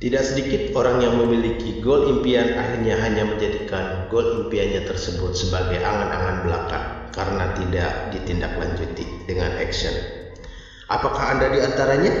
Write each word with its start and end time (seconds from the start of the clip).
Tidak 0.00 0.24
sedikit 0.24 0.72
orang 0.80 1.04
yang 1.04 1.20
memiliki 1.20 1.84
goal 1.84 2.08
impian 2.08 2.56
akhirnya 2.56 2.96
hanya 3.04 3.28
menjadikan 3.28 4.08
goal 4.08 4.48
impiannya 4.48 4.88
tersebut 4.88 5.36
sebagai 5.36 5.76
angan-angan 5.76 6.36
belaka 6.40 6.80
karena 7.12 7.52
tidak 7.52 8.08
ditindaklanjuti 8.08 9.28
dengan 9.28 9.52
action. 9.60 9.92
Apakah 10.88 11.36
Anda 11.36 11.52
di 11.52 11.60
antaranya? 11.60 12.12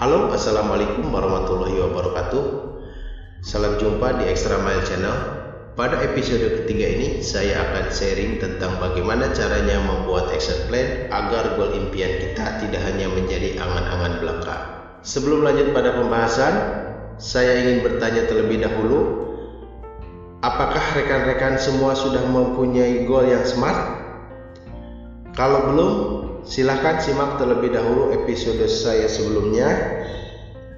Halo, 0.00 0.32
Assalamualaikum 0.32 1.04
warahmatullahi 1.12 1.84
wabarakatuh. 1.84 2.44
Salam 3.44 3.76
jumpa 3.76 4.16
di 4.16 4.32
Extra 4.32 4.56
Mile 4.64 4.80
Channel. 4.88 5.16
Pada 5.76 6.00
episode 6.00 6.64
ketiga 6.64 6.96
ini, 6.96 7.20
saya 7.20 7.60
akan 7.60 7.92
sharing 7.92 8.40
tentang 8.40 8.80
bagaimana 8.80 9.28
caranya 9.36 9.84
membuat 9.84 10.32
action 10.32 10.56
plan 10.72 11.12
agar 11.12 11.60
goal 11.60 11.76
impian 11.76 12.24
kita 12.24 12.56
tidak 12.64 12.80
hanya 12.88 13.04
menjadi 13.12 13.60
angan-angan 13.60 14.12
belaka, 14.24 14.79
Sebelum 15.00 15.40
lanjut 15.40 15.72
pada 15.72 15.96
pembahasan, 15.96 16.54
saya 17.16 17.56
ingin 17.64 17.80
bertanya 17.80 18.28
terlebih 18.28 18.60
dahulu, 18.60 18.98
apakah 20.44 20.84
rekan-rekan 20.92 21.56
semua 21.56 21.96
sudah 21.96 22.20
mempunyai 22.28 23.08
goal 23.08 23.24
yang 23.24 23.40
smart? 23.48 23.96
Kalau 25.32 25.72
belum, 25.72 25.92
silahkan 26.44 27.00
simak 27.00 27.40
terlebih 27.40 27.72
dahulu 27.72 28.12
episode 28.12 28.60
saya 28.68 29.08
sebelumnya 29.08 29.72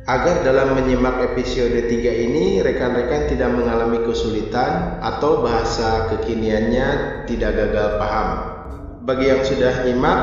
agar 0.06 0.46
dalam 0.46 0.78
menyimak 0.78 1.18
episode 1.34 1.74
3 1.74 1.90
ini 2.26 2.62
rekan-rekan 2.62 3.26
tidak 3.26 3.50
mengalami 3.54 4.06
kesulitan 4.06 5.02
atau 5.02 5.42
bahasa 5.42 6.14
kekiniannya 6.14 6.86
tidak 7.26 7.58
gagal 7.58 7.98
paham. 7.98 8.28
Bagi 9.02 9.34
yang 9.34 9.42
sudah 9.42 9.82
nyimak, 9.82 10.20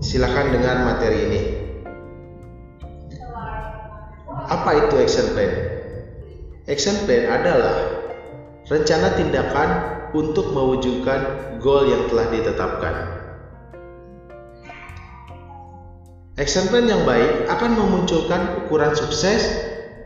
silahkan 0.00 0.56
dengar 0.56 0.88
materi 0.88 1.20
ini. 1.28 1.67
Apa 4.48 4.70
itu 4.80 4.96
action 4.96 5.36
plan? 5.36 5.52
Action 6.64 6.96
plan 7.04 7.28
adalah 7.28 8.00
rencana 8.64 9.12
tindakan 9.12 9.68
untuk 10.16 10.56
mewujudkan 10.56 11.52
goal 11.60 11.84
yang 11.84 12.08
telah 12.08 12.32
ditetapkan. 12.32 12.94
Action 16.40 16.64
plan 16.72 16.88
yang 16.88 17.04
baik 17.04 17.44
akan 17.52 17.76
memunculkan 17.76 18.64
ukuran 18.64 18.96
sukses, 18.96 19.44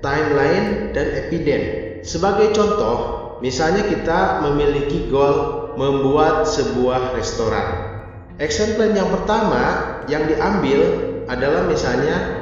timeline, 0.03 0.91
dan 0.91 1.23
eviden. 1.23 1.63
Sebagai 2.03 2.51
contoh, 2.51 2.99
misalnya 3.39 3.87
kita 3.87 4.43
memiliki 4.43 5.07
goal 5.07 5.71
membuat 5.79 6.51
sebuah 6.51 7.15
restoran. 7.15 7.95
Action 8.43 8.75
plan 8.75 8.91
yang 8.91 9.07
pertama 9.07 9.63
yang 10.11 10.27
diambil 10.27 10.83
adalah 11.31 11.63
misalnya 11.71 12.42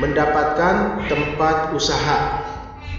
mendapatkan 0.00 1.06
tempat 1.06 1.76
usaha. 1.76 2.46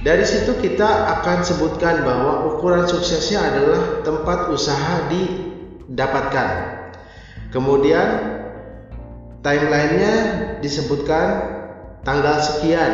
Dari 0.01 0.25
situ 0.25 0.57
kita 0.57 1.13
akan 1.19 1.45
sebutkan 1.45 2.01
bahwa 2.01 2.49
ukuran 2.53 2.89
suksesnya 2.89 3.38
adalah 3.53 4.01
tempat 4.01 4.49
usaha 4.49 5.05
didapatkan. 5.13 6.49
Kemudian 7.53 8.07
timelinenya 9.45 10.13
disebutkan 10.63 11.25
tanggal 12.01 12.41
sekian. 12.41 12.93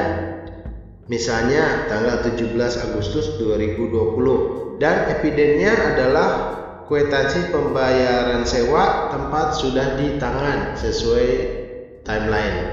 Misalnya 1.08 1.88
tanggal 1.88 2.20
17 2.28 2.52
Agustus 2.92 3.40
2020 3.40 4.76
dan 4.84 5.08
evidennya 5.16 5.72
adalah 5.96 6.30
kwitansi 6.88 7.52
pembayaran 7.52 8.44
sewa 8.44 9.12
tempat 9.16 9.56
sudah 9.56 9.96
di 9.96 10.20
tangan 10.20 10.76
sesuai 10.76 11.30
timeline. 12.04 12.67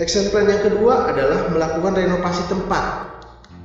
Action 0.00 0.32
plan 0.32 0.48
yang 0.48 0.64
kedua 0.64 1.12
adalah 1.12 1.52
melakukan 1.52 1.92
renovasi 1.92 2.48
tempat. 2.48 2.84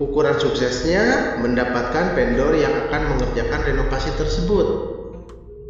Ukuran 0.03 0.36
suksesnya 0.36 1.39
mendapatkan 1.39 2.11
vendor 2.11 2.52
yang 2.60 2.76
akan 2.76 3.15
mengerjakan 3.15 3.64
renovasi 3.64 4.11
tersebut. 4.20 4.67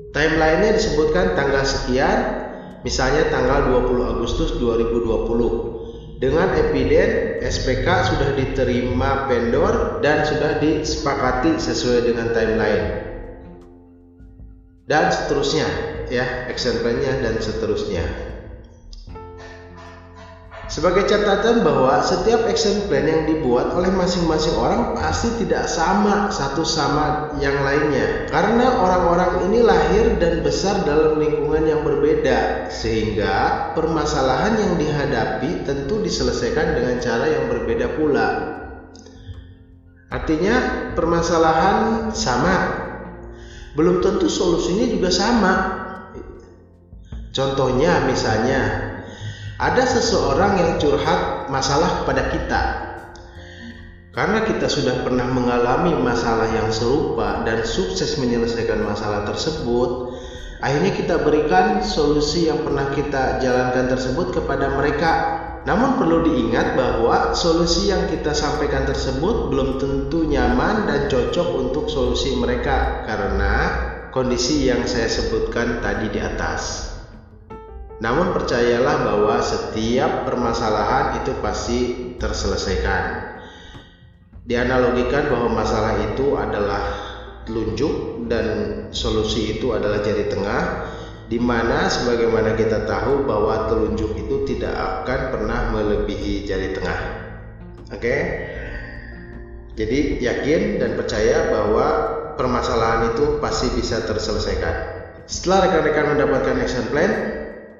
Timelinenya 0.10 0.74
disebutkan 0.74 1.38
tanggal 1.38 1.62
sekian, 1.62 2.18
misalnya 2.82 3.30
tanggal 3.30 3.78
20 3.78 4.18
Agustus 4.18 4.58
2020. 4.58 6.18
Dengan 6.18 6.50
eviden 6.58 7.38
SPK 7.46 7.86
sudah 8.10 8.34
diterima 8.34 9.30
vendor 9.30 10.02
dan 10.02 10.26
sudah 10.26 10.58
disepakati 10.58 11.62
sesuai 11.62 12.10
dengan 12.10 12.34
timeline. 12.34 12.86
Dan 14.90 15.14
seterusnya 15.14 15.70
ya, 16.10 16.50
action 16.50 16.82
plan-nya 16.82 17.22
dan 17.22 17.38
seterusnya. 17.38 18.34
Sebagai 20.66 21.06
catatan 21.06 21.62
bahwa 21.62 22.02
setiap 22.02 22.50
action 22.50 22.90
plan 22.90 23.06
yang 23.06 23.30
dibuat 23.30 23.70
oleh 23.78 23.94
masing-masing 23.94 24.58
orang 24.58 24.98
pasti 24.98 25.30
tidak 25.46 25.70
sama 25.70 26.34
satu 26.34 26.66
sama 26.66 27.38
yang 27.38 27.54
lainnya 27.62 28.26
karena 28.34 28.82
orang-orang 28.82 29.46
ini 29.46 29.62
lahir 29.62 30.18
dan 30.18 30.42
besar 30.42 30.82
dalam 30.82 31.22
lingkungan 31.22 31.70
yang 31.70 31.86
berbeda 31.86 32.66
sehingga 32.74 33.70
permasalahan 33.78 34.58
yang 34.58 34.74
dihadapi 34.82 35.70
tentu 35.70 36.02
diselesaikan 36.02 36.74
dengan 36.74 36.98
cara 36.98 37.30
yang 37.30 37.46
berbeda 37.46 37.94
pula. 37.94 38.28
Artinya 40.10 40.56
permasalahan 40.98 42.10
sama 42.10 42.56
belum 43.78 44.02
tentu 44.02 44.26
solusinya 44.26 44.90
juga 44.90 45.14
sama. 45.14 45.54
Contohnya 47.36 48.08
misalnya 48.10 48.95
ada 49.56 49.88
seseorang 49.88 50.60
yang 50.60 50.72
curhat 50.84 51.48
masalah 51.48 52.04
kepada 52.04 52.24
kita. 52.28 52.64
Karena 54.12 54.48
kita 54.48 54.68
sudah 54.72 55.04
pernah 55.04 55.28
mengalami 55.28 55.92
masalah 56.00 56.48
yang 56.52 56.72
serupa 56.72 57.44
dan 57.44 57.68
sukses 57.68 58.16
menyelesaikan 58.16 58.80
masalah 58.80 59.28
tersebut, 59.28 60.16
akhirnya 60.64 60.92
kita 60.96 61.16
berikan 61.20 61.84
solusi 61.84 62.48
yang 62.48 62.64
pernah 62.64 62.92
kita 62.96 63.44
jalankan 63.44 63.92
tersebut 63.92 64.40
kepada 64.40 64.72
mereka. 64.76 65.12
Namun 65.68 66.00
perlu 66.00 66.24
diingat 66.24 66.78
bahwa 66.78 67.36
solusi 67.36 67.92
yang 67.92 68.08
kita 68.08 68.32
sampaikan 68.32 68.88
tersebut 68.88 69.52
belum 69.52 69.82
tentu 69.82 70.24
nyaman 70.30 70.88
dan 70.88 71.12
cocok 71.12 71.48
untuk 71.58 71.92
solusi 71.92 72.38
mereka 72.40 73.04
karena 73.04 73.54
kondisi 74.14 74.70
yang 74.70 74.88
saya 74.88 75.12
sebutkan 75.12 75.84
tadi 75.84 76.08
di 76.08 76.24
atas. 76.24 76.95
Namun 78.06 78.38
percayalah 78.38 79.02
bahwa 79.02 79.42
setiap 79.42 80.30
permasalahan 80.30 81.26
itu 81.26 81.34
pasti 81.42 81.80
terselesaikan. 82.22 83.34
Dianalogikan 84.46 85.26
bahwa 85.34 85.66
masalah 85.66 85.98
itu 86.14 86.38
adalah 86.38 86.86
telunjuk 87.50 88.30
dan 88.30 88.46
solusi 88.94 89.58
itu 89.58 89.74
adalah 89.74 90.06
jari 90.06 90.30
tengah 90.30 90.86
di 91.26 91.42
mana 91.42 91.90
sebagaimana 91.90 92.54
kita 92.54 92.86
tahu 92.86 93.26
bahwa 93.26 93.74
telunjuk 93.74 94.14
itu 94.22 94.54
tidak 94.54 94.78
akan 94.78 95.20
pernah 95.34 95.74
melebihi 95.74 96.46
jari 96.46 96.78
tengah. 96.78 97.00
Oke. 97.90 98.18
Jadi 99.74 100.22
yakin 100.22 100.78
dan 100.78 100.94
percaya 100.94 101.50
bahwa 101.50 101.88
permasalahan 102.38 103.18
itu 103.18 103.42
pasti 103.42 103.74
bisa 103.74 104.06
terselesaikan. 104.06 104.94
Setelah 105.26 105.74
rekan-rekan 105.74 106.06
mendapatkan 106.14 106.56
action 106.62 106.86
plan, 106.94 107.12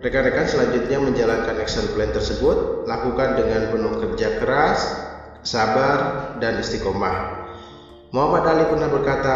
Rekan-rekan 0.06 0.46
selanjutnya 0.46 1.02
menjalankan 1.02 1.58
action 1.58 1.90
plan 1.98 2.14
tersebut, 2.14 2.86
lakukan 2.86 3.42
dengan 3.42 3.74
penuh 3.74 3.98
kerja 4.06 4.38
keras, 4.38 5.02
sabar, 5.42 5.98
dan 6.38 6.62
istiqomah. 6.62 7.50
Muhammad 8.14 8.46
Ali 8.46 8.70
pernah 8.70 8.86
berkata, 8.86 9.36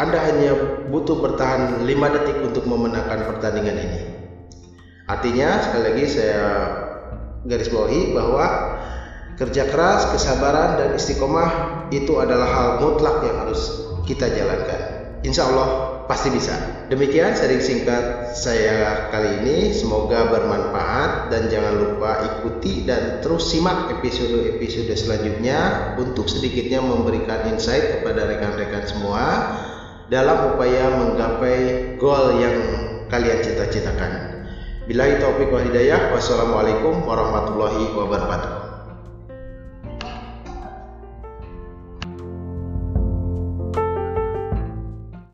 Anda 0.00 0.16
hanya 0.32 0.56
butuh 0.88 1.20
bertahan 1.20 1.84
5 1.84 2.14
detik 2.16 2.40
untuk 2.40 2.64
memenangkan 2.64 3.36
pertandingan 3.36 3.76
ini. 3.84 4.00
Artinya, 5.12 5.60
sekali 5.60 5.84
lagi 5.84 6.04
saya 6.08 6.40
garis 7.44 7.68
bawahi 7.68 8.16
bahwa 8.16 8.46
kerja 9.36 9.68
keras, 9.68 10.08
kesabaran, 10.08 10.80
dan 10.80 10.96
istiqomah 10.96 11.84
itu 11.92 12.16
adalah 12.16 12.48
hal 12.48 12.68
mutlak 12.80 13.20
yang 13.28 13.44
harus 13.44 13.92
kita 14.08 14.24
jalankan. 14.32 14.80
Insya 15.20 15.52
Allah 15.52 15.91
pasti 16.10 16.28
bisa. 16.32 16.86
Demikian 16.88 17.36
sharing 17.36 17.62
singkat 17.62 18.34
saya 18.34 19.08
kali 19.12 19.44
ini. 19.44 19.70
Semoga 19.70 20.28
bermanfaat 20.30 21.30
dan 21.30 21.48
jangan 21.48 21.74
lupa 21.78 22.24
ikuti 22.26 22.84
dan 22.88 23.20
terus 23.24 23.52
simak 23.52 23.92
episode-episode 23.98 24.92
selanjutnya 24.94 25.92
untuk 26.00 26.26
sedikitnya 26.26 26.82
memberikan 26.82 27.46
insight 27.50 28.00
kepada 28.00 28.26
rekan-rekan 28.28 28.84
semua 28.88 29.24
dalam 30.12 30.56
upaya 30.56 30.92
menggapai 30.92 31.96
goal 31.96 32.40
yang 32.40 32.56
kalian 33.08 33.40
cita-citakan. 33.44 34.44
Bila 34.88 35.06
itu 35.06 35.22
taufiq 35.22 35.48
wa. 35.52 35.62
Wassalamualaikum 36.12 37.06
warahmatullahi 37.06 37.94
wabarakatuh. 37.94 38.71